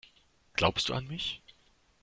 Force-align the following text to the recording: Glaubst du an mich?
Glaubst 0.55 0.89
du 0.89 0.95
an 0.95 1.05
mich? 1.05 1.43